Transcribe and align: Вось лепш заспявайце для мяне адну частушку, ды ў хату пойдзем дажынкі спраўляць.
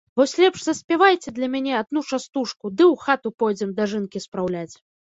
Вось 0.19 0.31
лепш 0.43 0.63
заспявайце 0.69 1.33
для 1.35 1.51
мяне 1.57 1.77
адну 1.83 2.05
частушку, 2.09 2.65
ды 2.77 2.83
ў 2.91 2.95
хату 3.07 3.37
пойдзем 3.45 3.79
дажынкі 3.83 4.29
спраўляць. 4.31 4.71